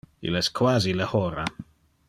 Il 0.29 0.37
es 0.39 0.49
quasi 0.61 0.95
le 1.03 1.09
hora. 1.19 1.45